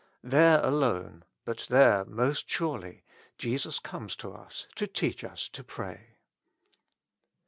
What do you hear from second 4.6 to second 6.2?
to teach us to pray.